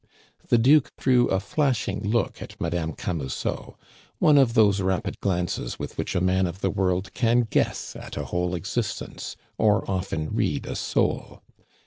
The 0.47 0.57
Duke 0.57 0.91
threw 0.97 1.27
a 1.27 1.39
flashing 1.39 2.01
look 2.01 2.41
at 2.41 2.59
Madame 2.59 2.93
Camusot, 2.93 3.75
one 4.17 4.35
of 4.39 4.55
those 4.55 4.81
rapid 4.81 5.19
glances 5.19 5.77
with 5.77 5.95
which 5.95 6.15
a 6.15 6.19
man 6.19 6.47
of 6.47 6.61
the 6.61 6.71
world 6.71 7.13
can 7.13 7.41
guess 7.41 7.95
at 7.95 8.17
a 8.17 8.25
whole 8.25 8.55
existence, 8.55 9.35
or 9.59 9.87
often 9.87 10.29
read 10.33 10.65
a 10.65 10.75
soul. 10.75 11.43